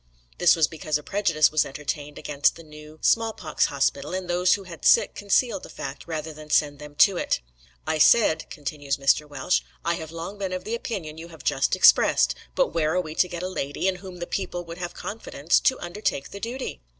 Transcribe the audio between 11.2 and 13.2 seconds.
have just expressed; but where are we